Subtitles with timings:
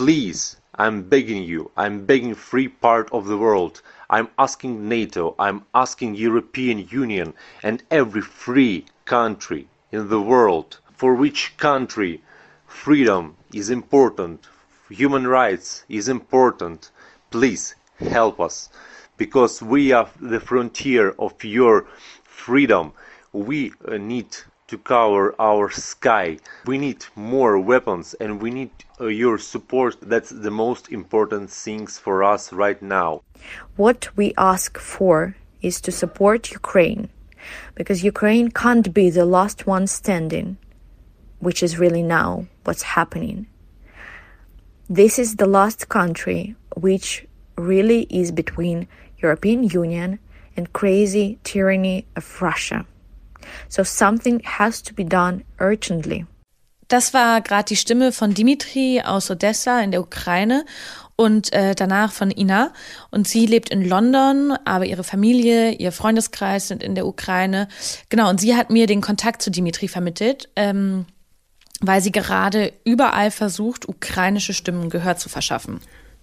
[0.00, 3.82] Please, I'm begging you, I'm begging free part of the world.
[4.08, 11.14] I'm asking NATO, I'm asking European Union and every free country in the world for
[11.14, 12.22] which country
[12.66, 14.48] freedom is important,
[14.88, 16.90] human rights is important.
[17.30, 18.70] Please help us
[19.18, 21.84] because we are the frontier of your
[22.24, 22.94] freedom.
[23.34, 24.34] We uh, need
[24.68, 26.38] to cover our sky.
[26.64, 28.70] We need more weapons and we need
[29.00, 29.96] Uh, your support.
[30.02, 33.22] That's the most important things for us right now.
[33.76, 37.08] What we ask for is to support Ukraine
[37.74, 40.58] because Ukraine can't be the last one standing,
[41.38, 43.46] which is really now what's happening.
[44.90, 48.86] This is the last country which really is between
[49.22, 50.18] European Union
[50.56, 52.84] and crazy tyranny of Russia.
[53.70, 56.26] So something has to be done urgently.
[56.90, 60.64] Das war gerade die Stimme von Dimitri aus Odessa in der Ukraine
[61.14, 62.72] und äh, danach von Ina.
[63.12, 67.68] Und sie lebt in London, aber ihre Familie, ihr Freundeskreis sind in der Ukraine.
[68.08, 71.06] Genau, und sie hat mir den Kontakt zu Dimitri vermittelt, ähm,
[71.80, 75.78] weil sie gerade überall versucht, ukrainische Stimmen Gehör zu verschaffen.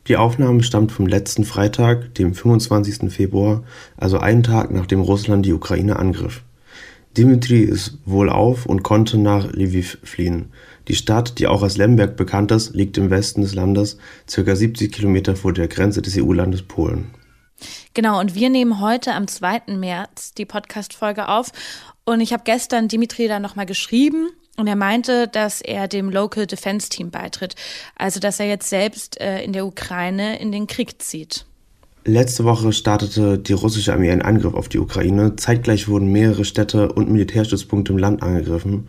[0.09, 3.09] Die Aufnahme stammt vom letzten Freitag, dem 25.
[3.09, 3.63] Februar,
[3.95, 6.43] also einen Tag nachdem Russland die Ukraine angriff.
[7.17, 10.51] Dimitri ist wohlauf und konnte nach Lviv fliehen.
[10.87, 13.97] Die Stadt, die auch als Lemberg bekannt ist, liegt im Westen des Landes,
[14.33, 14.55] ca.
[14.55, 17.13] 70 Kilometer vor der Grenze des EU-Landes Polen.
[17.93, 19.75] Genau, und wir nehmen heute am 2.
[19.75, 21.51] März die Podcast-Folge auf.
[22.05, 26.47] Und ich habe gestern Dimitri da nochmal geschrieben und er meinte, dass er dem Local
[26.47, 27.55] Defense Team beitritt.
[27.95, 31.45] Also, dass er jetzt selbst äh, in der Ukraine in den Krieg zieht.
[32.05, 35.35] Letzte Woche startete die russische Armee einen Angriff auf die Ukraine.
[35.35, 38.87] Zeitgleich wurden mehrere Städte und Militärstützpunkte im Land angegriffen.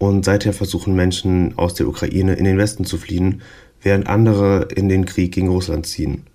[0.00, 3.42] Und seither versuchen Menschen aus der Ukraine in den Westen zu fliehen,
[3.80, 6.26] während andere in den Krieg gegen Russland ziehen.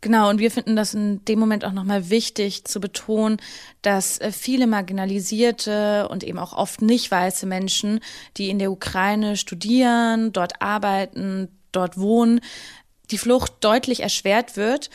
[0.00, 3.36] Genau, und wir finden das in dem Moment auch nochmal wichtig zu betonen,
[3.82, 8.00] dass äh, viele marginalisierte und eben auch oft nicht weiße Menschen,
[8.38, 12.40] die in der Ukraine studieren, dort arbeiten, dort wohnen,
[13.10, 14.88] die Flucht deutlich erschwert wird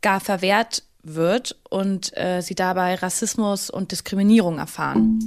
[0.00, 5.18] gar verwehrt wird und äh, sie dabei Rassismus und Diskriminierung erfahren.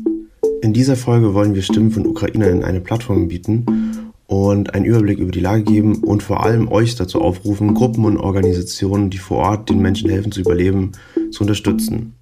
[0.61, 5.31] In dieser Folge wollen wir Stimmen von Ukrainern eine Plattform bieten und einen Überblick über
[5.31, 9.71] die Lage geben und vor allem euch dazu aufrufen, Gruppen und Organisationen, die vor Ort
[9.71, 10.91] den Menschen helfen zu überleben,
[11.31, 12.13] zu unterstützen.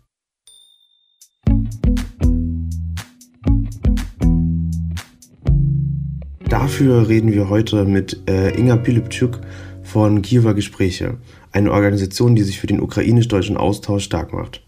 [6.48, 9.42] Dafür reden wir heute mit äh, Inga Pilipczuk
[9.84, 11.18] von Kiewer Gespräche
[11.52, 14.66] eine Organisation, die sich für den ukrainisch-deutschen Austausch stark macht.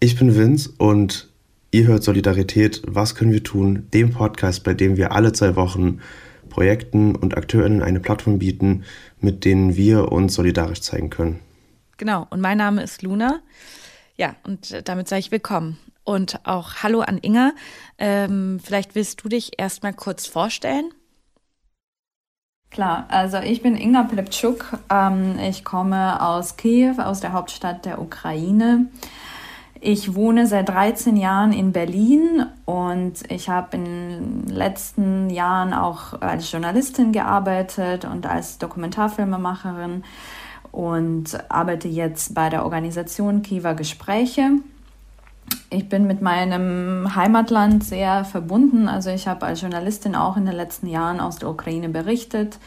[0.00, 1.35] Ich bin Vince und
[1.70, 6.00] ihr hört Solidarität, was können wir tun, dem Podcast, bei dem wir alle zwei Wochen
[6.48, 8.84] Projekten und Akteurinnen eine Plattform bieten,
[9.20, 11.40] mit denen wir uns solidarisch zeigen können.
[11.96, 13.40] Genau, und mein Name ist Luna.
[14.16, 15.78] Ja, und damit sage ich willkommen.
[16.04, 17.52] Und auch Hallo an Inga.
[17.98, 20.90] Ähm, vielleicht willst du dich erstmal kurz vorstellen?
[22.70, 24.78] Klar, also ich bin Inga Plepczuk.
[24.90, 28.86] Ähm, ich komme aus Kiew, aus der Hauptstadt der Ukraine.
[29.80, 36.20] Ich wohne seit 13 Jahren in Berlin und ich habe in den letzten Jahren auch
[36.20, 40.02] als Journalistin gearbeitet und als Dokumentarfilmemacherin
[40.72, 44.52] und arbeite jetzt bei der Organisation Kiewer Gespräche
[45.70, 48.88] ich bin mit meinem Heimatland sehr verbunden.
[48.88, 52.58] Also ich habe als Journalistin auch in den letzten Jahren aus der Ukraine berichtet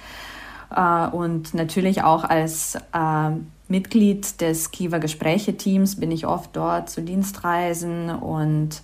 [0.76, 3.31] äh, und natürlich auch als äh,
[3.69, 8.81] Mitglied des Kiewer Gespräche-Teams bin ich oft dort zu Dienstreisen und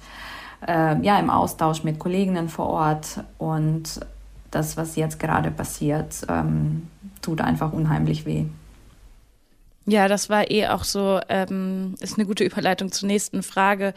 [0.68, 3.24] äh, ja, im Austausch mit Kolleginnen vor Ort.
[3.38, 4.00] Und
[4.52, 6.88] das, was jetzt gerade passiert, ähm,
[7.22, 8.46] tut einfach unheimlich weh.
[9.88, 13.94] Ja, das war eh auch so, ähm, ist eine gute Überleitung zur nächsten Frage,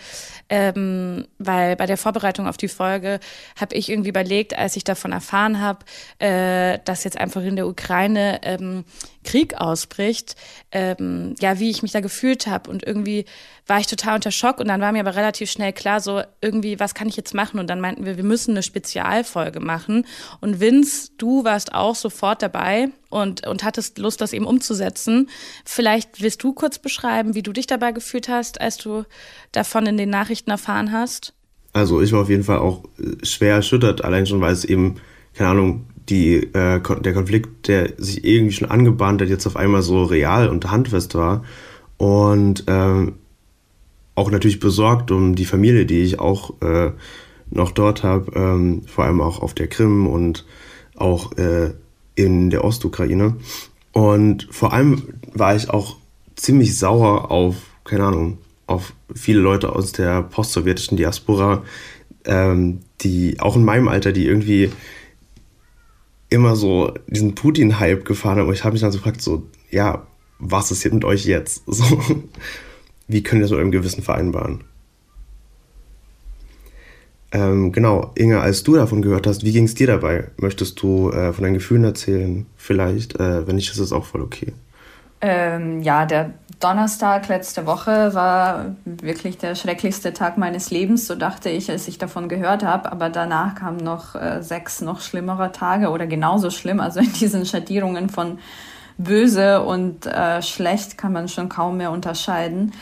[0.51, 3.21] ähm, weil bei der Vorbereitung auf die Folge
[3.59, 5.87] habe ich irgendwie überlegt, als ich davon erfahren habe,
[6.19, 8.85] äh, dass jetzt einfach in der Ukraine ähm,
[9.29, 10.37] Krieg ausbricht,
[10.73, 12.71] ähm, ja, wie ich mich da gefühlt habe.
[12.71, 13.27] Und irgendwie
[13.67, 14.59] war ich total unter Schock.
[14.59, 17.61] Und dann war mir aber relativ schnell klar, so irgendwie, was kann ich jetzt machen?
[17.61, 20.07] Und dann meinten wir, wir müssen eine Spezialfolge machen.
[20.41, 25.29] Und Vince, du warst auch sofort dabei und, und hattest Lust, das eben umzusetzen.
[25.63, 29.05] Vielleicht willst du kurz beschreiben, wie du dich dabei gefühlt hast, als du
[29.53, 31.35] davon in den Nachrichten erfahren hast?
[31.75, 35.03] Also ich war auf jeden Fall auch äh, schwer erschüttert, allein schon, weil es eben,
[35.35, 39.83] keine Ahnung, die, äh, der Konflikt, der sich irgendwie schon angebahnt hat, jetzt auf einmal
[39.83, 41.45] so real und handfest war.
[41.97, 43.15] Und ähm,
[44.15, 46.93] auch natürlich besorgt um die Familie, die ich auch äh,
[47.51, 50.45] noch dort habe, ähm, vor allem auch auf der Krim und
[50.97, 51.73] auch äh,
[52.15, 53.37] in der Ostukraine.
[53.93, 55.03] Und vor allem
[55.33, 55.97] war ich auch
[56.37, 61.63] ziemlich sauer auf, keine Ahnung, auf viele Leute aus der postsowjetischen Diaspora,
[62.25, 64.71] ähm, die auch in meinem Alter, die irgendwie
[66.31, 68.49] immer so diesen Putin-Hype gefahren haben.
[68.49, 70.07] Und ich habe mich dann so gefragt, so, ja,
[70.39, 71.63] was ist jetzt mit euch jetzt?
[71.67, 72.01] So,
[73.11, 74.65] wie können wir das mit eurem Gewissen vereinbaren?
[77.33, 80.29] Ähm, genau, Inge, als du davon gehört hast, wie ging es dir dabei?
[80.37, 82.47] Möchtest du äh, von deinen Gefühlen erzählen?
[82.57, 84.53] Vielleicht, äh, wenn nicht, ist es auch voll okay.
[85.21, 91.51] Ähm, ja, der Donnerstag letzte Woche war wirklich der schrecklichste Tag meines Lebens, so dachte
[91.51, 92.91] ich, als ich davon gehört habe.
[92.91, 96.81] Aber danach kamen noch äh, sechs noch schlimmere Tage oder genauso schlimm.
[96.81, 98.39] Also in diesen Schattierungen von
[98.97, 102.73] böse und äh, schlecht kann man schon kaum mehr unterscheiden.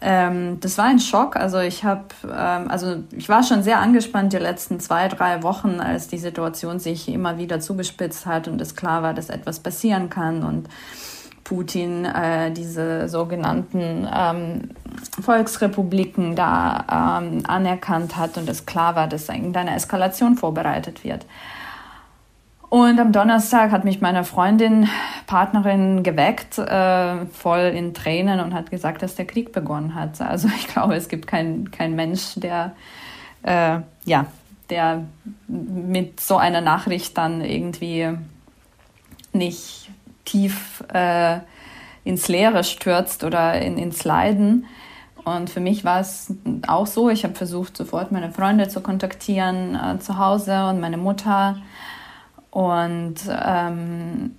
[0.00, 1.36] Ähm, das war ein Schock.
[1.36, 5.78] Also ich habe, ähm, also ich war schon sehr angespannt die letzten zwei, drei Wochen,
[5.80, 10.10] als die Situation sich immer wieder zugespitzt hat und es klar war, dass etwas passieren
[10.10, 10.68] kann und
[11.52, 14.70] Putin äh, diese sogenannten ähm,
[15.20, 21.26] Volksrepubliken da ähm, anerkannt hat und es klar war, dass irgendeine Eskalation vorbereitet wird.
[22.70, 24.88] Und am Donnerstag hat mich meine Freundin,
[25.26, 30.22] Partnerin geweckt, äh, voll in Tränen und hat gesagt, dass der Krieg begonnen hat.
[30.22, 32.72] Also ich glaube, es gibt keinen kein Mensch, der,
[33.42, 34.24] äh, ja,
[34.70, 35.04] der
[35.48, 38.08] mit so einer Nachricht dann irgendwie
[39.34, 39.90] nicht
[40.24, 41.38] tief äh,
[42.04, 44.66] ins Leere stürzt oder in, ins Leiden.
[45.24, 46.34] Und für mich war es
[46.66, 50.96] auch so, ich habe versucht, sofort meine Freunde zu kontaktieren äh, zu Hause und meine
[50.96, 51.56] Mutter
[52.52, 54.36] und ähm,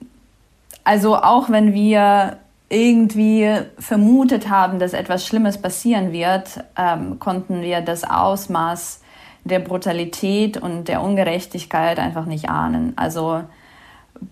[0.84, 2.38] also auch wenn wir
[2.70, 3.50] irgendwie
[3.80, 9.02] vermutet haben, dass etwas Schlimmes passieren wird, ähm, konnten wir das Ausmaß
[9.46, 12.94] der Brutalität und der Ungerechtigkeit einfach nicht ahnen.
[12.96, 13.44] Also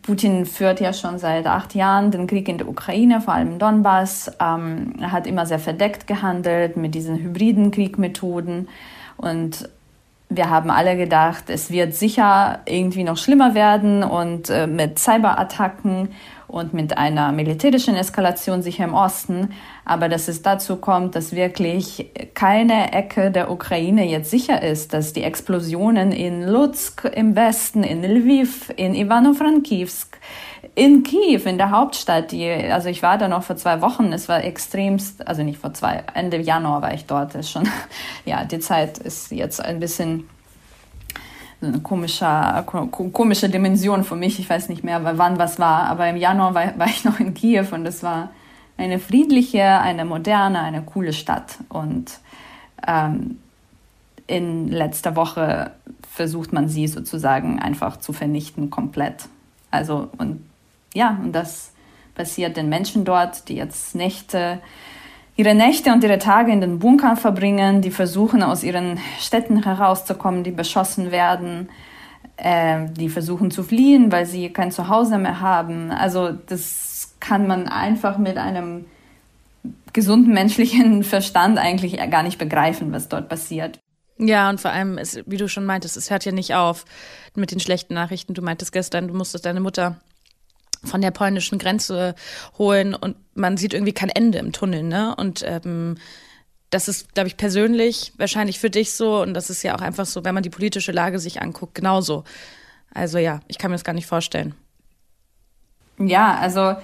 [0.01, 4.31] Putin führt ja schon seit acht Jahren den Krieg in der Ukraine, vor allem Donbass.
[4.39, 8.67] Ähm, er hat immer sehr verdeckt gehandelt mit diesen hybriden Kriegmethoden
[9.17, 9.69] und
[10.33, 16.09] wir haben alle gedacht, es wird sicher irgendwie noch schlimmer werden und äh, mit Cyberattacken
[16.51, 19.53] und mit einer militärischen Eskalation sicher im Osten.
[19.85, 25.13] Aber dass es dazu kommt, dass wirklich keine Ecke der Ukraine jetzt sicher ist, dass
[25.13, 30.17] die Explosionen in Lutsk im Westen, in Lviv, in Ivano-Frankivsk,
[30.75, 34.27] in Kiew, in der Hauptstadt, die, also ich war da noch vor zwei Wochen, es
[34.27, 37.67] war extremst, also nicht vor zwei, Ende Januar war ich dort, ist schon,
[38.25, 40.29] ja, die Zeit ist jetzt ein bisschen
[41.61, 42.25] eine komische,
[42.91, 46.77] komische Dimension für mich, ich weiß nicht mehr, wann was war, aber im Januar war,
[46.79, 48.31] war ich noch in Kiew und es war
[48.77, 52.19] eine friedliche, eine moderne, eine coole Stadt und
[52.87, 53.37] ähm,
[54.27, 55.71] in letzter Woche
[56.09, 59.27] versucht man sie sozusagen einfach zu vernichten komplett.
[59.69, 60.43] Also und
[60.93, 61.71] ja, und das
[62.15, 64.59] passiert den Menschen dort, die jetzt Nächte,
[65.35, 70.43] ihre Nächte und ihre Tage in den Bunkern verbringen, die versuchen, aus ihren Städten herauszukommen,
[70.43, 71.69] die beschossen werden,
[72.37, 75.91] äh, die versuchen zu fliehen, weil sie kein Zuhause mehr haben.
[75.91, 78.85] Also das kann man einfach mit einem
[79.93, 83.79] gesunden menschlichen Verstand eigentlich gar nicht begreifen, was dort passiert.
[84.17, 86.85] Ja, und vor allem, ist, wie du schon meintest, es hört ja nicht auf
[87.35, 88.35] mit den schlechten Nachrichten.
[88.35, 89.99] Du meintest gestern, du musstest deine Mutter
[90.83, 92.15] von der polnischen Grenze
[92.57, 95.15] holen und man sieht irgendwie kein Ende im Tunnel, ne?
[95.15, 95.97] Und ähm,
[96.69, 100.05] das ist, glaube ich, persönlich wahrscheinlich für dich so und das ist ja auch einfach
[100.05, 102.23] so, wenn man die politische Lage sich anguckt, genauso.
[102.93, 104.55] Also ja, ich kann mir das gar nicht vorstellen.
[105.99, 106.75] Ja, also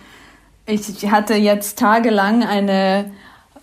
[0.66, 3.12] ich hatte jetzt tagelang eine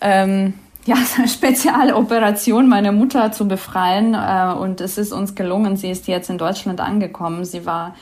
[0.00, 0.54] ähm,
[0.86, 5.76] ja, Spezialoperation, meine Mutter zu befreien äh, und es ist uns gelungen.
[5.76, 7.44] Sie ist jetzt in Deutschland angekommen.
[7.44, 7.94] Sie war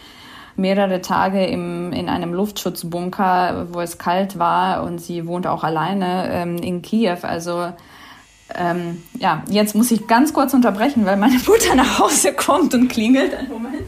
[0.56, 6.28] mehrere Tage im, in einem Luftschutzbunker, wo es kalt war und sie wohnt auch alleine
[6.30, 7.18] ähm, in Kiew.
[7.22, 7.72] Also
[8.54, 12.88] ähm, ja, jetzt muss ich ganz kurz unterbrechen, weil meine Mutter nach Hause kommt und
[12.88, 13.34] klingelt.
[13.34, 13.82] Einen Moment.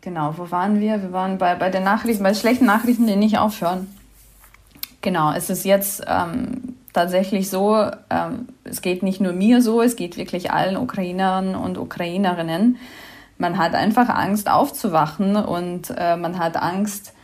[0.00, 1.02] Genau, wo waren wir?
[1.02, 3.92] Wir waren bei, bei den Nachrichten, bei schlechten Nachrichten, die nicht aufhören.
[5.02, 7.76] Genau, es ist jetzt ähm, tatsächlich so,
[8.10, 12.78] ähm, es geht nicht nur mir so, es geht wirklich allen Ukrainern und Ukrainerinnen
[13.38, 17.14] man hat einfach Angst aufzuwachen und äh, man hat Angst,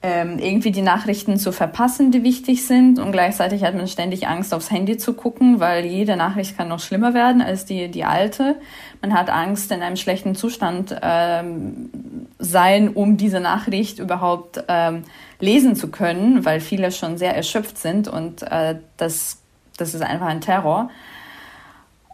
[0.00, 3.00] ähm, irgendwie die Nachrichten zu verpassen, die wichtig sind.
[3.00, 6.78] Und gleichzeitig hat man ständig Angst, aufs Handy zu gucken, weil jede Nachricht kann noch
[6.78, 8.56] schlimmer werden als die, die alte.
[9.02, 11.90] Man hat Angst, in einem schlechten Zustand ähm,
[12.38, 15.02] sein, um diese Nachricht überhaupt ähm,
[15.40, 19.38] lesen zu können, weil viele schon sehr erschöpft sind und äh, das,
[19.76, 20.90] das ist einfach ein Terror.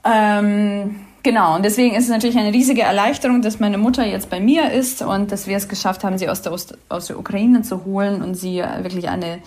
[0.05, 4.41] Ähm, Genau, und deswegen ist es natürlich eine riesige Erleichterung, dass meine Mutter jetzt bei
[4.41, 7.63] mir ist und dass wir es geschafft haben, sie aus der, Ost aus der Ukraine
[7.63, 9.39] zu holen und sie wirklich eine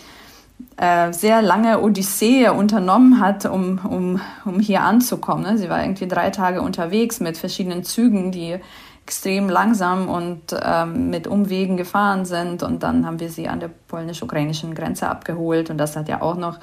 [0.78, 5.44] äh, sehr lange Odyssee unternommen hat, um, um, um hier anzukommen.
[5.44, 5.60] Ne?
[5.60, 8.58] Sie war irgendwie drei Tage unterwegs mit verschiedenen Zügen, die
[9.04, 12.64] extrem langsam und ähm, mit Umwegen gefahren sind.
[12.64, 15.70] Und dann haben wir sie an der polnisch-ukrainischen Grenze abgeholt.
[15.70, 16.58] Und das hat ja auch noch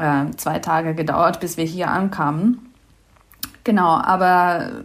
[0.00, 2.65] äh, zwei Tage gedauert, bis wir hier ankamen.
[3.66, 4.84] Genau, aber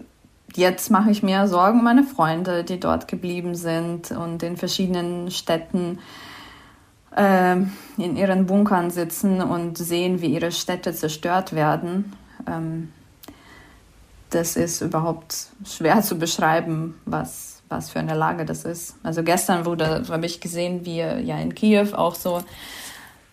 [0.56, 5.30] jetzt mache ich mir Sorgen um meine Freunde, die dort geblieben sind und in verschiedenen
[5.30, 6.00] Städten
[7.16, 7.58] äh,
[7.98, 12.14] in ihren Bunkern sitzen und sehen, wie ihre Städte zerstört werden.
[12.48, 12.92] Ähm,
[14.32, 18.96] das ist überhaupt schwer zu beschreiben, was, was für eine Lage das ist.
[19.04, 22.42] Also gestern wurde, habe ich gesehen, wie ja in Kiew auch so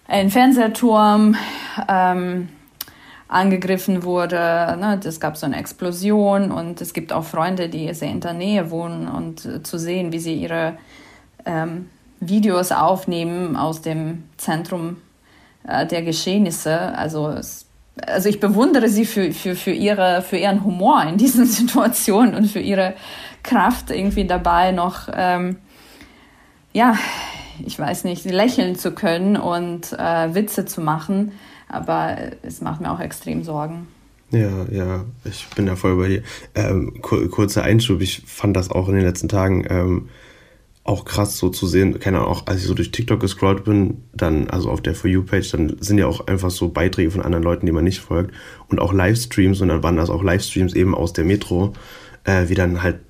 [0.08, 1.36] ein Fernsehturm
[1.88, 2.50] ähm,
[3.28, 4.36] angegriffen wurde.
[4.80, 5.00] Ne?
[5.04, 8.70] Es gab so eine Explosion und es gibt auch Freunde, die sehr in der Nähe
[8.70, 10.78] wohnen und äh, zu sehen, wie sie ihre
[11.44, 14.96] ähm, Videos aufnehmen aus dem Zentrum
[15.66, 16.96] äh, der Geschehnisse.
[16.96, 17.68] Also es
[18.06, 22.46] also ich bewundere sie für, für, für, ihre, für ihren Humor in diesen Situationen und
[22.46, 22.94] für ihre
[23.42, 25.56] Kraft irgendwie dabei noch, ähm,
[26.72, 26.96] ja,
[27.64, 31.32] ich weiß nicht, lächeln zu können und äh, Witze zu machen.
[31.68, 33.86] Aber es macht mir auch extrem Sorgen.
[34.30, 36.22] Ja, ja, ich bin da voll bei dir.
[36.54, 40.08] Ähm, kurzer Einschub, ich fand das auch in den letzten Tagen ähm,
[40.88, 44.02] auch krass so zu sehen, keine Ahnung, auch als ich so durch TikTok gescrollt bin,
[44.14, 47.44] dann, also auf der For You-Page, dann sind ja auch einfach so Beiträge von anderen
[47.44, 48.34] Leuten, die man nicht folgt
[48.68, 51.74] und auch Livestreams und dann waren das auch Livestreams eben aus der Metro,
[52.24, 53.00] äh, wie dann halt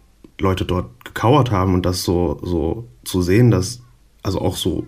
[0.41, 3.81] Leute dort gekauert haben und das so, so zu sehen, dass,
[4.23, 4.85] also auch so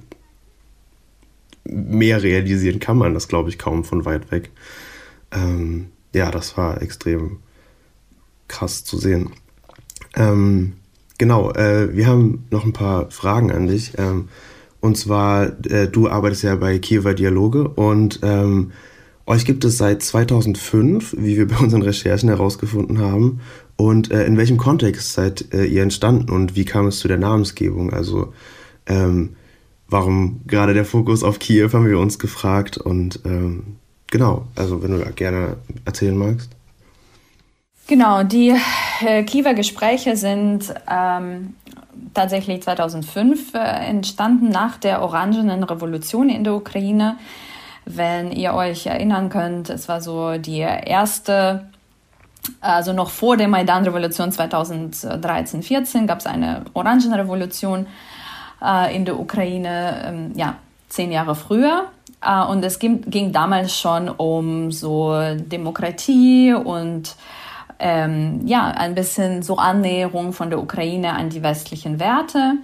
[1.64, 4.50] mehr realisieren kann man das, glaube ich, kaum von weit weg.
[5.30, 7.38] Ähm, ja, das war extrem
[8.48, 9.30] krass zu sehen.
[10.16, 10.74] Ähm,
[11.20, 13.92] Genau, äh, wir haben noch ein paar Fragen an dich.
[13.98, 14.30] Ähm,
[14.80, 18.72] und zwar, äh, du arbeitest ja bei Kiewer Dialoge und ähm,
[19.26, 23.40] euch gibt es seit 2005, wie wir bei unseren Recherchen herausgefunden haben.
[23.76, 27.18] Und äh, in welchem Kontext seid äh, ihr entstanden und wie kam es zu der
[27.18, 27.92] Namensgebung?
[27.92, 28.32] Also
[28.86, 29.36] ähm,
[29.90, 32.78] warum gerade der Fokus auf Kiew, haben wir uns gefragt.
[32.78, 33.76] Und ähm,
[34.10, 36.50] genau, also wenn du gerne erzählen magst.
[37.86, 38.54] Genau, die
[39.04, 41.54] äh, Kiewer Gespräche sind ähm,
[42.14, 47.18] tatsächlich 2005 äh, entstanden nach der Orangenen Revolution in der Ukraine.
[47.84, 51.68] Wenn ihr euch erinnern könnt, es war so die erste,
[52.60, 57.86] also noch vor der Maidan-Revolution 2013-14 gab es eine Orangenrevolution
[58.62, 60.56] äh, in der Ukraine, ähm, ja,
[60.88, 61.86] zehn Jahre früher.
[62.22, 67.16] Äh, und es ging, ging damals schon um so Demokratie und
[67.78, 72.56] ähm, ja, ein bisschen so Annäherung von der Ukraine an die westlichen Werte.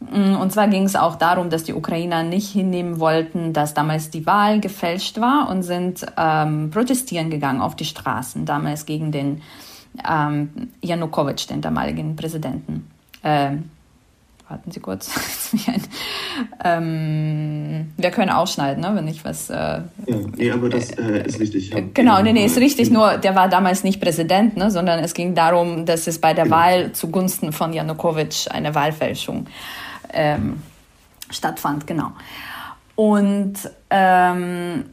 [0.00, 4.10] Mm, und zwar ging es auch darum, dass die Ukrainer nicht hinnehmen wollten, dass damals
[4.10, 9.42] die Wahl gefälscht war und sind ähm, protestieren gegangen auf die Straßen, damals gegen den
[10.08, 12.90] ähm, Janukowitsch, den damaligen Präsidenten.
[13.22, 13.70] Ähm,
[14.54, 15.10] warten Sie kurz.
[16.64, 19.50] ähm, wir können ausschneiden, ne, wenn ich was.
[19.50, 19.82] Äh, ja,
[20.36, 21.70] nee, aber das äh, ist richtig.
[21.70, 21.80] Ja.
[21.92, 22.90] Genau, nee, nee, ist richtig.
[22.92, 26.44] Nur der war damals nicht Präsident, ne, sondern es ging darum, dass es bei der
[26.44, 26.56] genau.
[26.56, 29.46] Wahl zugunsten von Janukowitsch eine Wahlfälschung
[30.12, 30.62] ähm,
[31.30, 32.12] stattfand, genau.
[32.94, 33.54] Und
[33.90, 34.84] ähm,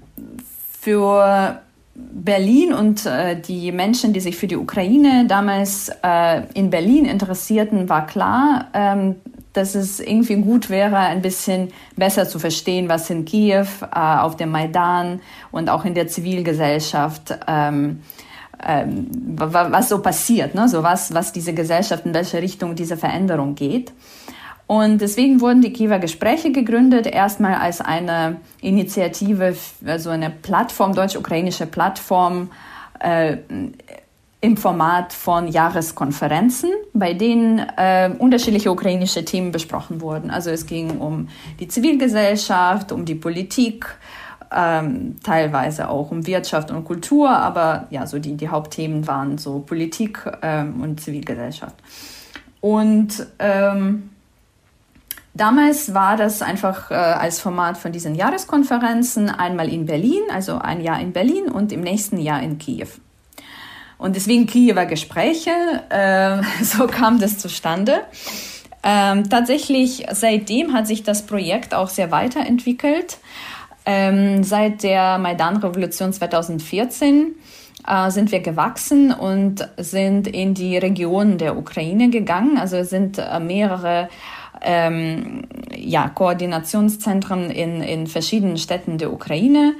[0.79, 1.61] für
[1.93, 7.89] Berlin und äh, die Menschen, die sich für die Ukraine damals äh, in Berlin interessierten,
[7.89, 9.17] war klar, ähm,
[9.53, 14.37] dass es irgendwie gut wäre, ein bisschen besser zu verstehen, was in Kiew, äh, auf
[14.37, 18.01] dem Maidan und auch in der Zivilgesellschaft, ähm,
[18.65, 20.69] ähm, was so passiert, ne?
[20.69, 23.91] so was, was diese Gesellschaft, in welche Richtung diese Veränderung geht.
[24.67, 29.53] Und deswegen wurden die Kiewer Gespräche gegründet, erstmal als eine Initiative,
[29.85, 32.51] also eine Plattform, deutsch-ukrainische Plattform,
[32.99, 33.37] äh,
[34.41, 40.31] im Format von Jahreskonferenzen, bei denen äh, unterschiedliche ukrainische Themen besprochen wurden.
[40.31, 41.29] Also es ging um
[41.59, 43.85] die Zivilgesellschaft, um die Politik,
[44.51, 49.59] ähm, teilweise auch um Wirtschaft und Kultur, aber ja, so die, die Hauptthemen waren so
[49.59, 51.75] Politik ähm, und Zivilgesellschaft.
[52.61, 54.09] Und ähm,
[55.35, 60.81] damals war das einfach äh, als Format von diesen Jahreskonferenzen einmal in Berlin, also ein
[60.81, 62.89] Jahr in Berlin und im nächsten Jahr in Kiew.
[64.01, 65.51] Und deswegen Kiewer Gespräche,
[65.89, 68.01] äh, so kam das zustande.
[68.83, 73.19] Ähm, tatsächlich seitdem hat sich das Projekt auch sehr weiterentwickelt.
[73.85, 77.35] Ähm, seit der Maidan-Revolution 2014
[77.87, 82.57] äh, sind wir gewachsen und sind in die Regionen der Ukraine gegangen.
[82.57, 84.09] Also sind äh, mehrere
[84.63, 85.43] ähm,
[85.77, 89.75] ja, Koordinationszentren in, in verschiedenen Städten der Ukraine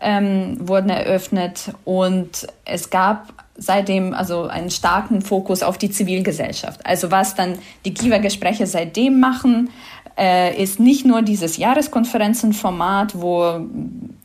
[0.00, 6.84] ähm, wurden eröffnet und es gab seitdem also einen starken Fokus auf die Zivilgesellschaft.
[6.84, 9.70] Also was dann die Kiewer Gespräche seitdem machen,
[10.18, 13.60] äh, ist nicht nur dieses Jahreskonferenzenformat, wo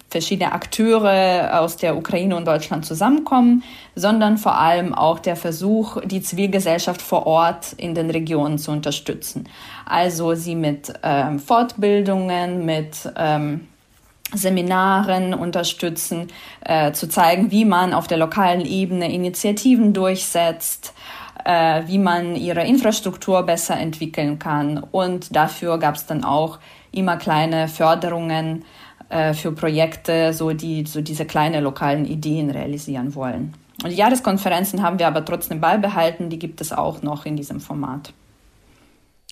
[0.10, 3.64] verschiedene Akteure aus der Ukraine und Deutschland zusammenkommen,
[3.96, 9.50] sondern vor allem auch der Versuch, die Zivilgesellschaft vor Ort in den Regionen zu unterstützen.
[9.86, 13.68] Also sie mit ähm, Fortbildungen, mit ähm,
[14.34, 16.28] Seminaren unterstützen,
[16.62, 20.94] äh, zu zeigen, wie man auf der lokalen Ebene Initiativen durchsetzt,
[21.46, 24.84] äh, wie man ihre Infrastruktur besser entwickeln kann.
[24.92, 26.60] Und dafür gab es dann auch
[26.92, 28.66] immer kleine Förderungen
[29.10, 33.54] äh, für Projekte, so die so diese kleinen lokalen Ideen realisieren wollen.
[33.84, 37.62] Und die Jahreskonferenzen haben wir aber trotzdem beibehalten, die gibt es auch noch in diesem
[37.62, 38.12] Format.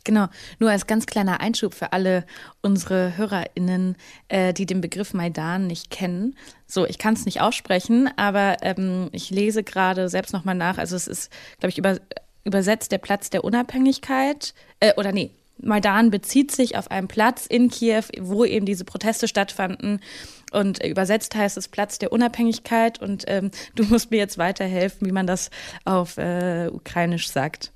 [0.06, 0.28] Genau,
[0.60, 2.26] nur als ganz kleiner Einschub für alle
[2.62, 3.98] unsere HörerInnen,
[4.28, 6.38] äh, die den Begriff Maidan nicht kennen.
[6.68, 10.78] So, ich kann es nicht aussprechen, aber ähm, ich lese gerade selbst nochmal nach.
[10.78, 11.98] Also es ist, glaube ich, über,
[12.44, 17.70] übersetzt der Platz der Unabhängigkeit, äh, oder nee, Maidan bezieht sich auf einen Platz in
[17.70, 20.02] Kiew, wo eben diese Proteste stattfanden.
[20.52, 23.02] Und übersetzt heißt es Platz der Unabhängigkeit.
[23.02, 25.50] Und ähm, du musst mir jetzt weiterhelfen, wie man das
[25.84, 27.72] auf äh, Ukrainisch sagt.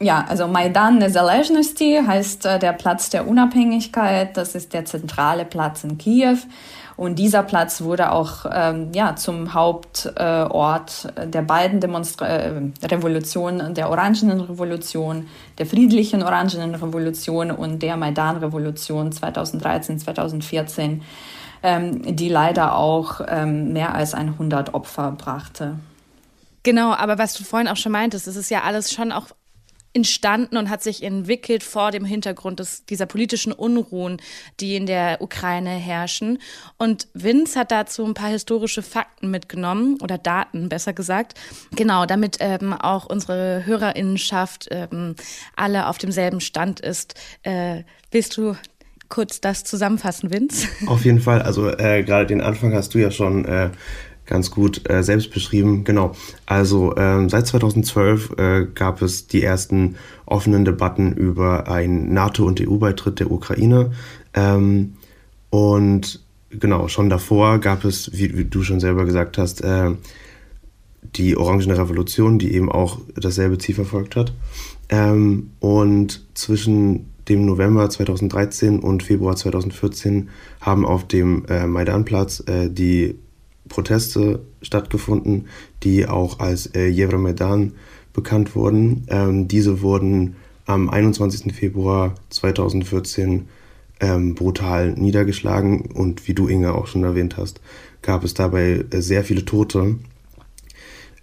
[0.00, 4.36] Ja, also Maidan Nezalezhnosti heißt äh, der Platz der Unabhängigkeit.
[4.36, 6.38] Das ist der zentrale Platz in Kiew.
[6.96, 13.74] Und dieser Platz wurde auch ähm, ja, zum Hauptort äh, der beiden Demonstra äh, Revolutionen,
[13.74, 15.26] der Orangenen Revolution,
[15.58, 21.02] der friedlichen Orangenen Revolution und der Maidan-Revolution 2013, 2014,
[21.64, 25.76] ähm, die leider auch ähm, mehr als 100 Opfer brachte.
[26.62, 29.26] Genau, aber was du vorhin auch schon meintest, es ist ja alles schon auch
[29.94, 34.20] entstanden und hat sich entwickelt vor dem Hintergrund des, dieser politischen Unruhen,
[34.60, 36.38] die in der Ukraine herrschen.
[36.76, 41.34] Und Vince hat dazu ein paar historische Fakten mitgenommen oder Daten, besser gesagt.
[41.76, 45.14] Genau, damit ähm, auch unsere Hörerinnenschaft ähm,
[45.56, 47.14] alle auf demselben Stand ist.
[47.42, 48.56] Äh, willst du
[49.08, 50.66] kurz das zusammenfassen, Vince?
[50.86, 51.42] Auf jeden Fall.
[51.42, 53.70] Also äh, gerade den Anfang hast du ja schon äh,
[54.26, 55.84] ganz gut äh, selbst beschrieben.
[55.84, 56.12] Genau.
[56.46, 62.60] Also ähm, seit 2012 äh, gab es die ersten offenen Debatten über einen NATO- und
[62.60, 63.92] EU-Beitritt der Ukraine.
[64.34, 64.94] Ähm,
[65.50, 69.92] und genau, schon davor gab es, wie, wie du schon selber gesagt hast, äh,
[71.16, 74.32] die Orangene Revolution, die eben auch dasselbe Ziel verfolgt hat.
[74.88, 80.28] Ähm, und zwischen dem November 2013 und Februar 2014
[80.60, 83.16] haben auf dem äh, Maidanplatz äh, die
[83.74, 85.48] Proteste stattgefunden,
[85.82, 87.72] die auch als äh, Euromaidan
[88.12, 89.04] bekannt wurden.
[89.08, 91.52] Ähm, diese wurden am 21.
[91.52, 93.48] Februar 2014
[93.98, 97.60] ähm, brutal niedergeschlagen und wie du Inge auch schon erwähnt hast,
[98.00, 99.96] gab es dabei äh, sehr viele Tote.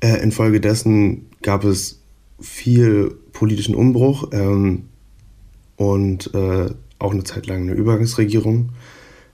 [0.02, 2.02] Äh, infolgedessen gab es
[2.42, 4.90] viel politischen Umbruch ähm,
[5.78, 8.72] und äh, auch eine Zeit lang eine Übergangsregierung.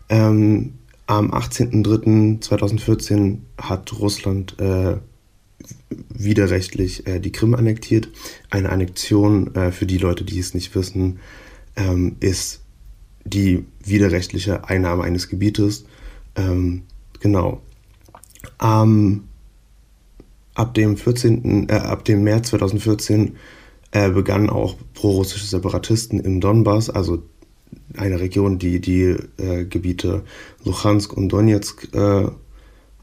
[0.07, 0.73] Ähm,
[1.07, 4.97] am 18.03.2014 hat Russland äh,
[6.09, 8.09] widerrechtlich äh, die Krim annektiert.
[8.49, 11.19] Eine Annexion, äh, für die Leute, die es nicht wissen,
[11.75, 12.61] ähm, ist
[13.23, 15.85] die widerrechtliche Einnahme eines Gebietes.
[16.35, 16.83] Ähm,
[17.19, 17.61] genau.
[18.61, 19.23] Ähm,
[20.55, 23.35] ab, dem 14., äh, ab dem März 2014
[23.91, 27.23] äh, begannen auch prorussische Separatisten im Donbass, also
[27.95, 30.23] eine Region, die die äh, Gebiete
[30.63, 32.27] Luhansk und Donetsk äh,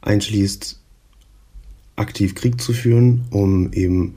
[0.00, 0.80] einschließt,
[1.96, 4.16] aktiv Krieg zu führen, um eben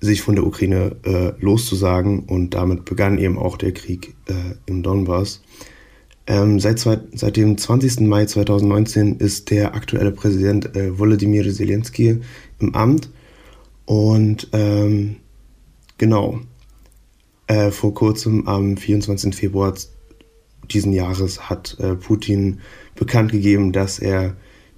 [0.00, 2.20] sich von der Ukraine äh, loszusagen.
[2.20, 5.42] Und damit begann eben auch der Krieg äh, im Donbass.
[6.26, 8.00] Ähm, seit, seit dem 20.
[8.00, 12.20] Mai 2019 ist der aktuelle Präsident äh, Volodymyr Zelensky
[12.58, 13.10] im Amt.
[13.84, 15.16] Und ähm,
[15.98, 16.40] genau,
[17.50, 19.34] äh, vor kurzem, am 24.
[19.34, 19.74] Februar
[20.70, 22.60] diesen Jahres, hat äh, Putin
[22.94, 24.36] bekannt gegeben, dass er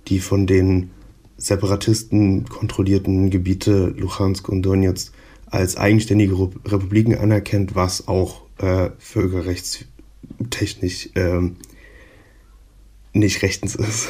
[0.08, 0.88] die von den
[1.36, 5.12] Separatisten kontrollierten Gebiete Luhansk und Donetsk
[5.50, 11.56] als eigenständige Republiken anerkennt, was auch äh, völkerrechtstechnisch ähm,
[13.12, 14.08] nicht rechtens ist.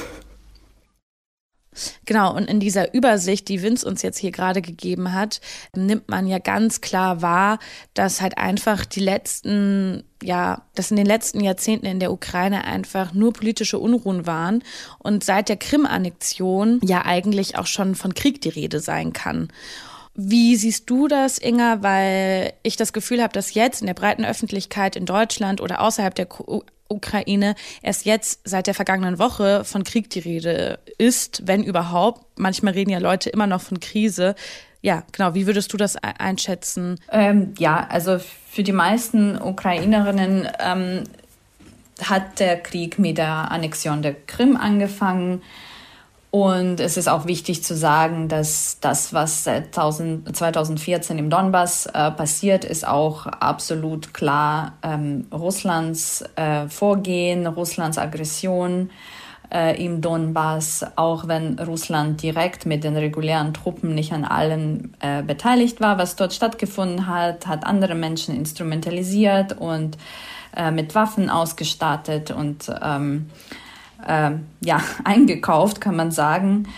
[2.04, 5.40] Genau, und in dieser Übersicht, die Vince uns jetzt hier gerade gegeben hat,
[5.74, 7.58] nimmt man ja ganz klar wahr,
[7.94, 13.14] dass halt einfach die letzten, ja, dass in den letzten Jahrzehnten in der Ukraine einfach
[13.14, 14.62] nur politische Unruhen waren
[14.98, 19.48] und seit der Krim-Annexion ja eigentlich auch schon von Krieg die Rede sein kann.
[20.14, 21.83] Wie siehst du das, Inga?
[21.83, 26.14] Weil ich das Gefühl habe, dass jetzt in der breiten Öffentlichkeit in Deutschland oder außerhalb
[26.14, 26.29] der
[26.88, 32.38] Ukraine erst jetzt seit der vergangenen Woche von Krieg die Rede ist, wenn überhaupt.
[32.38, 34.35] Manchmal reden ja Leute immer noch von Krise.
[34.83, 35.35] Ja, genau.
[35.35, 37.01] Wie würdest du das einschätzen?
[37.11, 38.18] Ähm, ja, also
[38.51, 41.05] für die meisten Ukrainerinnen ähm,
[42.03, 45.42] hat der Krieg mit der Annexion der Krim angefangen.
[46.34, 52.10] Und es ist auch wichtig zu sagen, dass das, was seit 2014 im Donbass äh,
[52.10, 58.88] passiert, ist auch absolut klar ähm, Russlands äh, Vorgehen, Russlands Aggression
[59.52, 65.22] äh, im Donbass, auch wenn Russland direkt mit den regulären Truppen nicht an allen äh,
[65.22, 69.98] beteiligt war, was dort stattgefunden hat, hat andere Menschen instrumentalisiert und
[70.56, 73.26] äh, mit Waffen ausgestattet und ähm,
[74.06, 76.68] äh, ja, eingekauft, kann man sagen.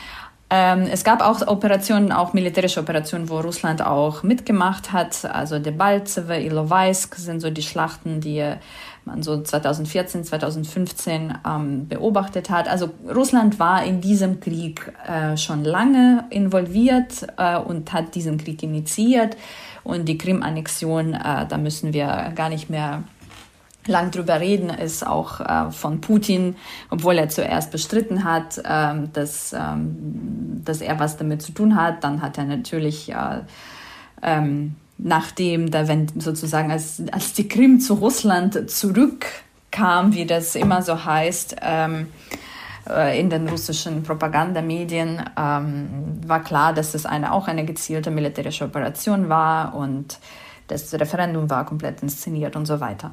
[0.50, 5.24] Ähm, es gab auch Operationen, auch militärische Operationen, wo Russland auch mitgemacht hat.
[5.24, 8.54] Also Debaltseve, Ilovaisk sind so die Schlachten, die
[9.04, 12.68] man so 2014, 2015 ähm, beobachtet hat.
[12.68, 18.62] Also Russland war in diesem Krieg äh, schon lange involviert äh, und hat diesen Krieg
[18.62, 19.36] initiiert.
[19.82, 23.02] Und die Krim-Annexion, äh, da müssen wir gar nicht mehr
[23.86, 26.56] lang drüber reden, ist auch äh, von Putin,
[26.90, 32.04] obwohl er zuerst bestritten hat, ähm, dass, ähm, dass er was damit zu tun hat.
[32.04, 33.40] Dann hat er natürlich, äh,
[34.22, 40.82] ähm, nachdem, da, wenn sozusagen als, als die Krim zu Russland zurückkam, wie das immer
[40.82, 42.08] so heißt, ähm,
[42.88, 45.88] äh, in den russischen Propagandamedien, ähm,
[46.26, 50.18] war klar, dass es eine, auch eine gezielte militärische Operation war und
[50.68, 53.12] das Referendum war komplett inszeniert und so weiter.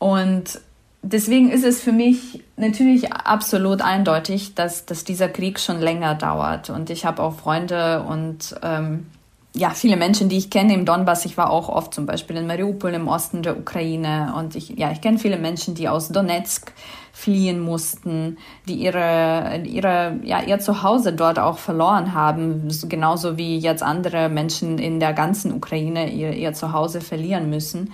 [0.00, 0.60] Und
[1.02, 6.70] deswegen ist es für mich natürlich absolut eindeutig, dass, dass dieser Krieg schon länger dauert.
[6.70, 9.06] Und ich habe auch Freunde und ähm,
[9.52, 11.24] ja, viele Menschen, die ich kenne im Donbass.
[11.24, 14.32] Ich war auch oft zum Beispiel in Mariupol im Osten der Ukraine.
[14.36, 16.72] Und ich, ja, ich kenne viele Menschen, die aus Donetsk
[17.12, 22.68] fliehen mussten, die ihre, ihre, ja, ihr Zuhause dort auch verloren haben.
[22.88, 27.92] Genauso wie jetzt andere Menschen in der ganzen Ukraine ihr, ihr Zuhause verlieren müssen.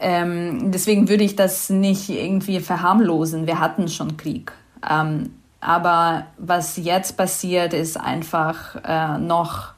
[0.00, 3.46] Ähm, deswegen würde ich das nicht irgendwie verharmlosen.
[3.46, 4.52] Wir hatten schon Krieg.
[4.88, 5.30] Ähm,
[5.60, 9.72] aber was jetzt passiert, ist einfach äh, noch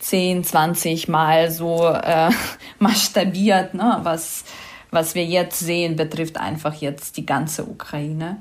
[0.00, 2.30] 10, 20 Mal so äh,
[2.78, 3.74] maßstabiert.
[3.74, 4.00] Ne?
[4.02, 4.44] Was,
[4.90, 8.38] was wir jetzt sehen, betrifft einfach jetzt die ganze Ukraine.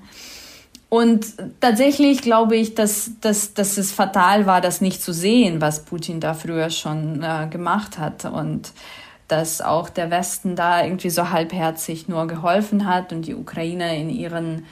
[0.90, 1.26] Und
[1.62, 6.20] tatsächlich glaube ich, dass, dass, dass es fatal war, das nicht zu sehen, was Putin
[6.20, 8.26] da früher schon äh, gemacht hat.
[8.26, 8.74] Und
[9.32, 14.10] dass auch der Westen da irgendwie so halbherzig nur geholfen hat und die Ukraine in
[14.10, 14.66] ihren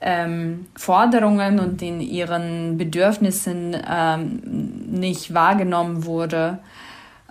[0.00, 4.40] ähm, Forderungen und in ihren Bedürfnissen ähm,
[4.90, 6.58] nicht wahrgenommen wurde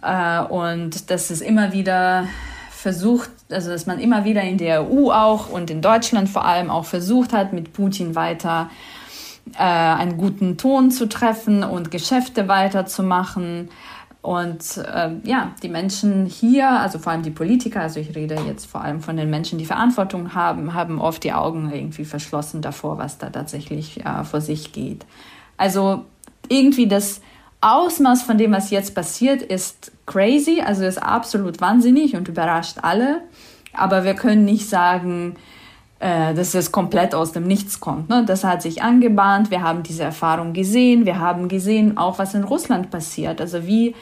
[0.02, 2.26] äh, und dass es immer wieder
[2.70, 6.70] versucht, also dass man immer wieder in der EU auch und in Deutschland vor allem
[6.70, 8.70] auch versucht hat, mit Putin weiter
[9.58, 13.70] äh, einen guten Ton zu treffen und Geschäfte weiterzumachen.
[14.22, 18.66] Und äh, ja, die Menschen hier, also vor allem die Politiker, also ich rede jetzt
[18.66, 22.98] vor allem von den Menschen, die Verantwortung haben, haben oft die Augen irgendwie verschlossen davor,
[22.98, 25.06] was da tatsächlich äh, vor sich geht.
[25.56, 26.04] Also
[26.50, 27.22] irgendwie das
[27.62, 33.22] Ausmaß von dem, was jetzt passiert, ist crazy, also ist absolut wahnsinnig und überrascht alle.
[33.74, 35.36] Aber wir können nicht sagen,
[36.00, 38.08] dass es komplett aus dem Nichts kommt.
[38.08, 38.24] Ne?
[38.26, 42.46] Das hat sich angebahnt, wir haben diese Erfahrung gesehen, wir haben gesehen auch, was in
[42.46, 43.96] Russland passiert, also wie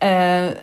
[0.00, 0.54] äh,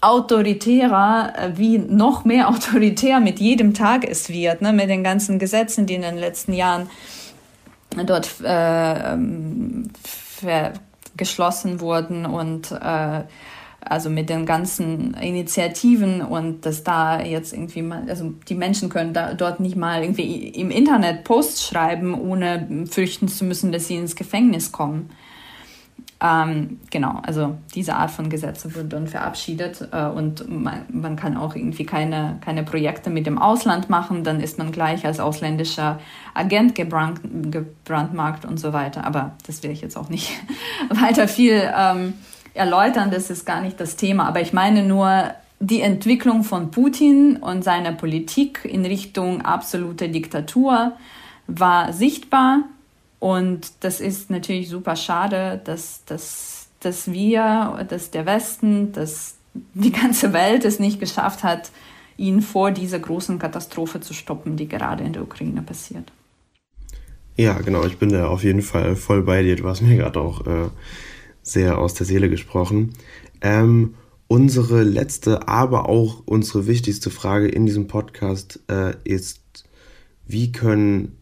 [0.00, 4.72] autoritärer, äh, wie noch mehr autoritär mit jedem Tag es wird, ne?
[4.72, 6.88] mit den ganzen Gesetzen, die in den letzten Jahren
[8.06, 9.90] dort äh, ähm,
[11.16, 13.22] geschlossen wurden und äh,
[13.80, 19.14] also mit den ganzen Initiativen und dass da jetzt irgendwie mal, also die Menschen können
[19.14, 23.96] da dort nicht mal irgendwie im Internet Posts schreiben, ohne fürchten zu müssen, dass sie
[23.96, 25.10] ins Gefängnis kommen.
[26.22, 31.38] Ähm, genau, also diese Art von Gesetze wird dann verabschiedet äh, und man, man, kann
[31.38, 35.98] auch irgendwie keine, keine Projekte mit dem Ausland machen, dann ist man gleich als ausländischer
[36.34, 39.06] Agent gebrand, gebrandmarkt und so weiter.
[39.06, 40.30] Aber das will ich jetzt auch nicht
[40.90, 42.12] weiter viel ähm,
[42.54, 44.26] erläutern, das ist gar nicht das Thema.
[44.26, 50.92] Aber ich meine nur, die Entwicklung von Putin und seiner Politik in Richtung absolute Diktatur
[51.46, 52.64] war sichtbar
[53.20, 59.36] Und das ist natürlich super schade, dass, dass, dass wir, dass der Westen, dass
[59.74, 61.70] die ganze Welt es nicht geschafft hat,
[62.16, 66.10] ihn vor dieser großen Katastrophe zu stoppen, die gerade in der Ukraine passiert.
[67.36, 69.56] Ja, genau, ich bin da auf jeden Fall voll bei dir.
[69.56, 70.68] Du hast mir gerade auch äh,
[71.42, 72.94] sehr aus der Seele gesprochen.
[73.40, 73.94] Ähm,
[74.28, 79.64] unsere letzte, aber auch unsere wichtigste Frage in diesem Podcast äh, ist,
[80.26, 81.16] wie können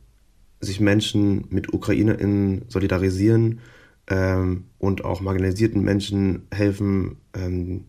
[0.61, 3.61] sich Menschen mit UkrainerInnen solidarisieren
[4.09, 7.85] ähm, und auch marginalisierten Menschen helfen, ähm,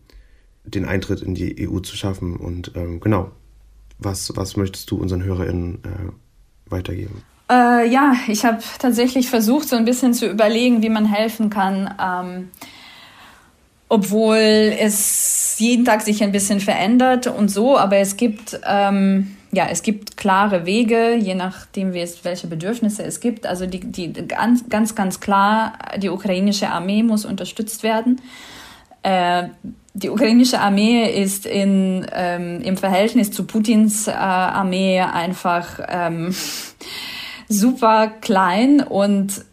[0.64, 2.36] den Eintritt in die EU zu schaffen.
[2.36, 3.32] Und ähm, genau,
[3.98, 7.22] was, was möchtest du unseren HörerInnen äh, weitergeben?
[7.50, 11.92] Äh, ja, ich habe tatsächlich versucht, so ein bisschen zu überlegen, wie man helfen kann,
[12.00, 12.50] ähm,
[13.88, 19.66] obwohl es jeden Tag sich ein bisschen verändert und so, aber es gibt ähm, ja,
[19.68, 23.46] es gibt klare Wege, je nachdem, welche Bedürfnisse es gibt.
[23.46, 28.20] Also die, die ganz, ganz, ganz klar, die ukrainische Armee muss unterstützt werden.
[29.02, 29.48] Äh,
[29.92, 36.32] die ukrainische Armee ist in, ähm, im Verhältnis zu Putins äh, Armee einfach ähm,
[37.50, 39.44] super klein und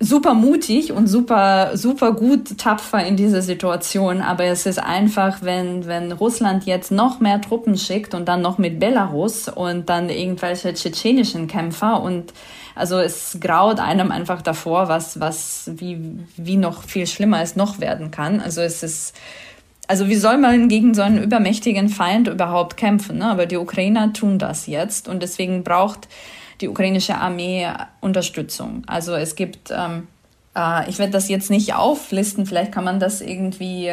[0.00, 4.20] super mutig und super, super gut tapfer in dieser Situation.
[4.20, 8.58] Aber es ist einfach, wenn, wenn Russland jetzt noch mehr Truppen schickt und dann noch
[8.58, 12.34] mit Belarus und dann irgendwelche tschetschenischen Kämpfer und
[12.74, 17.78] also es graut einem einfach davor, was, was, wie, wie noch viel schlimmer es noch
[17.78, 18.40] werden kann.
[18.40, 19.14] Also es ist,
[19.86, 23.18] also wie soll man gegen so einen übermächtigen Feind überhaupt kämpfen?
[23.18, 23.26] Ne?
[23.26, 26.08] Aber die Ukrainer tun das jetzt und deswegen braucht
[26.60, 27.68] die ukrainische Armee
[28.00, 28.82] Unterstützung.
[28.86, 30.08] Also es gibt, ähm,
[30.56, 33.92] äh, ich werde das jetzt nicht auflisten, vielleicht kann man das irgendwie,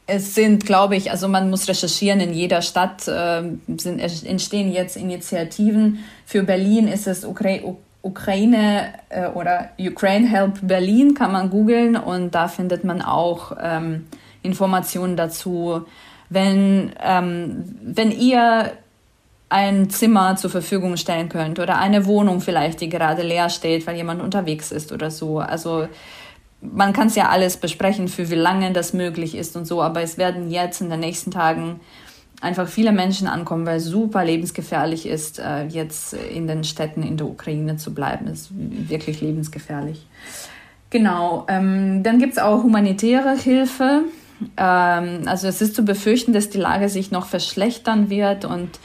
[0.06, 3.42] es sind, glaube ich, also man muss recherchieren, in jeder Stadt äh,
[3.78, 6.04] sind, entstehen jetzt Initiativen.
[6.26, 7.58] Für Berlin ist es Ukra
[8.02, 14.06] Ukraine äh, oder Ukraine Help Berlin, kann man googeln und da findet man auch ähm,
[14.42, 15.86] Informationen dazu.
[16.28, 18.72] Wenn, ähm, wenn ihr
[19.54, 23.94] ein Zimmer zur Verfügung stellen könnt oder eine Wohnung vielleicht, die gerade leer steht, weil
[23.94, 25.38] jemand unterwegs ist oder so.
[25.38, 25.86] Also
[26.60, 30.02] man kann es ja alles besprechen, für wie lange das möglich ist und so, aber
[30.02, 31.78] es werden jetzt in den nächsten Tagen
[32.40, 37.16] einfach viele Menschen ankommen, weil es super lebensgefährlich ist, äh, jetzt in den Städten in
[37.16, 38.26] der Ukraine zu bleiben.
[38.26, 40.04] Es ist wirklich lebensgefährlich.
[40.90, 44.02] Genau, ähm, dann gibt es auch humanitäre Hilfe.
[44.56, 48.80] Ähm, also es ist zu befürchten, dass die Lage sich noch verschlechtern wird und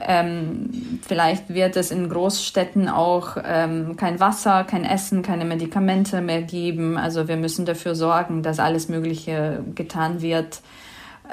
[0.00, 6.42] ähm, vielleicht wird es in Großstädten auch ähm, kein Wasser, kein Essen, keine Medikamente mehr
[6.42, 6.96] geben.
[6.96, 10.60] Also wir müssen dafür sorgen, dass alles Mögliche getan wird,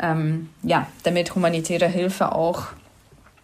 [0.01, 2.67] ähm, ja, damit humanitäre Hilfe auch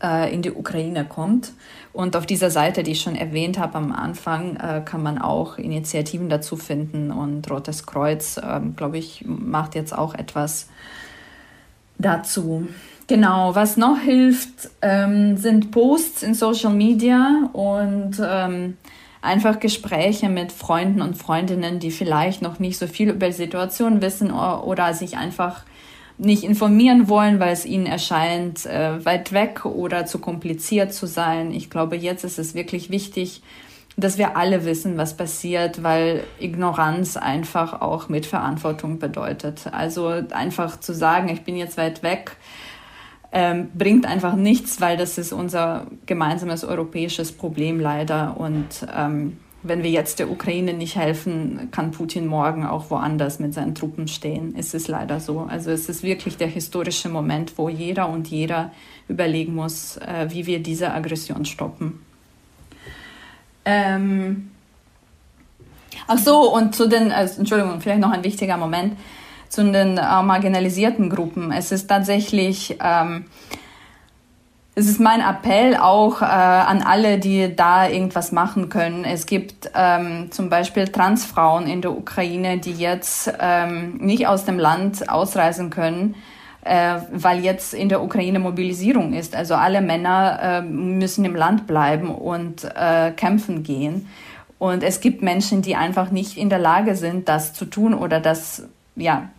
[0.02, 1.54] äh, in die Ukraine kommt.
[1.94, 5.58] Und auf dieser Seite, die ich schon erwähnt habe am Anfang, äh, kann man auch
[5.58, 7.12] Initiativen dazu finden.
[7.12, 10.68] Und Rotes Kreuz, äh, glaube ich, macht jetzt auch etwas
[11.98, 12.68] dazu.
[13.08, 18.78] Genau, was noch hilft, ähm, sind Posts in Social Media und ähm,
[19.22, 24.02] einfach Gespräche mit Freunden und Freundinnen, die vielleicht noch nicht so viel über die Situation
[24.02, 25.64] wissen oder, sich einfach
[26.18, 31.52] nicht informieren wollen, weil es ihnen erscheint, äh, weit weg oder zu kompliziert zu sein.
[31.52, 33.42] Ich glaube, jetzt ist es wirklich wichtig,
[33.98, 39.68] dass wir alle wissen, was passiert, weil Ignoranz einfach auch Mitverantwortung bedeutet.
[39.72, 42.38] Also einfach zu sagen, ich bin jetzt weit weg,
[43.36, 48.38] ähm, bringt einfach nichts, weil das ist unser gemeinsames europäisches Problem leider.
[48.38, 53.56] Und ähm, wenn wir jetzt der Ukraine nicht helfen, kann Putin morgen auch woanders mit
[53.56, 54.54] seinen Truppen stehen.
[54.56, 55.48] Es ist leider so.
[55.50, 58.72] Also es ist wirklich der historische Moment, wo jeder und jeder
[59.08, 62.06] überlegen muss, äh, wie wir diese Aggression stoppen.
[63.66, 64.52] Ähm
[66.08, 68.98] Ach so, und zu den, also, Entschuldigung, vielleicht noch ein wichtiger Moment,
[69.54, 71.52] zu den äh, marginalisierten Gruppen.
[71.52, 73.26] Es ist tatsächlich, ähm,
[74.74, 79.06] es ist mein Appell auch äh, an alle, die da irgendwas machen können.
[79.06, 84.58] Es gibt ähm, zum Beispiel Transfrauen in der Ukraine, die jetzt ähm, nicht aus dem
[84.58, 86.16] Land ausreisen können,
[86.64, 89.36] äh, weil jetzt in der Ukraine Mobilisierung ist.
[89.36, 94.08] Also alle Männer äh, müssen im Land bleiben und äh, kämpfen gehen.
[94.58, 98.20] Und es gibt Menschen, die einfach nicht in der Lage sind, das zu tun oder
[98.20, 98.64] das
[98.96, 99.30] ja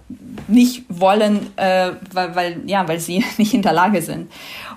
[0.49, 4.31] nicht wollen, äh, weil, weil ja weil sie nicht in der Lage sind.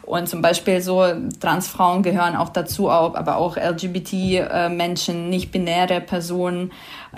[0.03, 1.03] Und zum Beispiel so
[1.41, 6.71] Transfrauen gehören auch dazu, aber auch LGBT-Menschen, nicht-binäre Personen.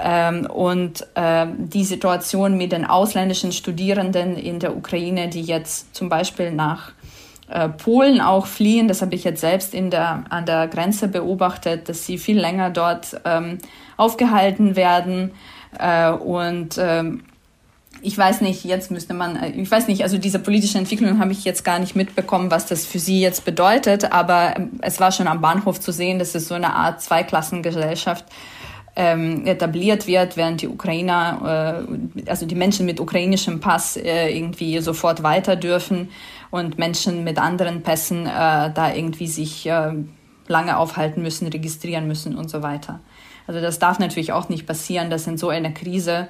[0.03, 6.09] Ähm, und äh, die Situation mit den ausländischen Studierenden in der Ukraine, die jetzt zum
[6.09, 6.93] Beispiel nach
[7.47, 11.89] äh, Polen auch fliehen, das habe ich jetzt selbst in der, an der Grenze beobachtet,
[11.89, 13.59] dass sie viel länger dort ähm,
[13.97, 15.31] aufgehalten werden.
[15.77, 17.23] Äh, und ähm,
[18.01, 21.31] ich weiß nicht, jetzt müsste man, äh, ich weiß nicht, also diese politische Entwicklung habe
[21.31, 25.11] ich jetzt gar nicht mitbekommen, was das für sie jetzt bedeutet, aber ähm, es war
[25.11, 28.25] schon am Bahnhof zu sehen, dass es so eine Art Zweiklassengesellschaft
[28.95, 31.85] ähm, etabliert wird, während die Ukrainer,
[32.25, 36.09] äh, also die Menschen mit ukrainischem Pass äh, irgendwie sofort weiter dürfen
[36.51, 38.29] und Menschen mit anderen Pässen äh,
[38.73, 39.93] da irgendwie sich äh,
[40.47, 42.99] lange aufhalten müssen, registrieren müssen und so weiter.
[43.47, 46.27] Also das darf natürlich auch nicht passieren, dass in so einer Krise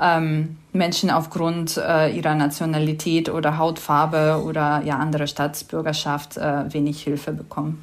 [0.00, 7.32] ähm, Menschen aufgrund äh, ihrer Nationalität oder Hautfarbe oder ja andere Staatsbürgerschaft äh, wenig Hilfe
[7.32, 7.82] bekommen.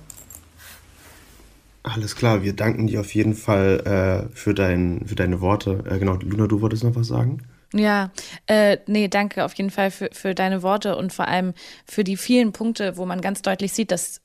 [1.83, 5.83] Alles klar, wir danken dir auf jeden Fall äh, für, dein, für deine Worte.
[5.89, 7.41] Äh, genau, Luna, du wolltest noch was sagen?
[7.73, 8.11] Ja,
[8.47, 11.53] äh, nee, danke auf jeden Fall für, für deine Worte und vor allem
[11.85, 14.21] für die vielen Punkte, wo man ganz deutlich sieht, dass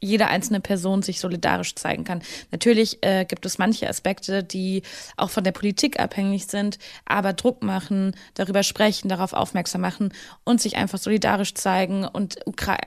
[0.00, 2.22] jede einzelne Person sich solidarisch zeigen kann.
[2.50, 4.82] Natürlich äh, gibt es manche Aspekte, die
[5.16, 10.12] auch von der Politik abhängig sind, aber Druck machen, darüber sprechen, darauf aufmerksam machen
[10.44, 12.78] und sich einfach solidarisch zeigen und Ukra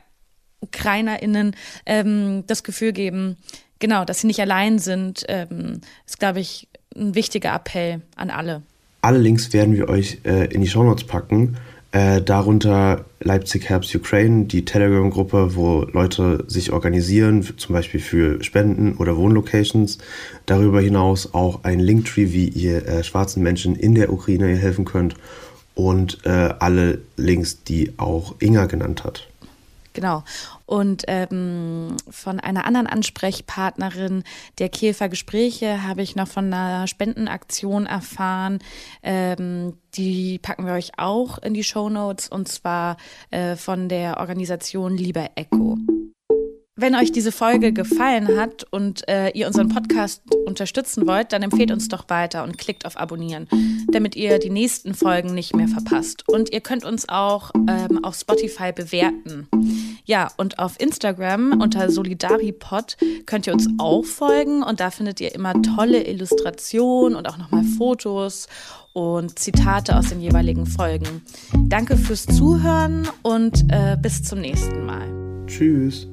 [0.63, 1.56] UkrainerInnen
[1.88, 3.38] ähm, das Gefühl geben,
[3.80, 8.62] genau, dass sie nicht allein sind, ähm, ist, glaube ich, ein wichtiger Appell an alle.
[9.02, 11.58] Alle Links werden wir euch äh, in die Shownotes packen.
[11.93, 18.95] Äh, darunter Leipzig Helps Ukraine, die Telegram-Gruppe, wo Leute sich organisieren, zum Beispiel für Spenden
[18.95, 19.97] oder Wohnlocations.
[20.45, 25.15] Darüber hinaus auch ein Linktree, wie ihr äh, schwarzen Menschen in der Ukraine helfen könnt.
[25.75, 29.31] Und äh, alle Links, die auch Inga genannt hat.
[29.93, 30.23] Genau.
[30.65, 34.23] Und ähm, von einer anderen Ansprechpartnerin
[34.58, 38.60] der Kiewer Gespräche habe ich noch von einer Spendenaktion erfahren.
[39.04, 42.97] Ähm, die packen wir euch auch in die Show Notes und zwar
[43.32, 45.77] äh, von der Organisation Lieber Echo.
[46.77, 51.69] Wenn euch diese Folge gefallen hat und äh, ihr unseren Podcast unterstützen wollt, dann empfehlt
[51.69, 53.49] uns doch weiter und klickt auf Abonnieren,
[53.91, 56.27] damit ihr die nächsten Folgen nicht mehr verpasst.
[56.29, 59.49] Und ihr könnt uns auch ähm, auf Spotify bewerten.
[60.05, 65.36] Ja, und auf Instagram unter Solidaripod könnt ihr uns auch folgen und da findet ihr
[65.36, 68.47] immer tolle Illustrationen und auch nochmal Fotos
[68.93, 71.21] und Zitate aus den jeweiligen Folgen.
[71.65, 75.45] Danke fürs Zuhören und äh, bis zum nächsten Mal.
[75.47, 76.07] Tschüss.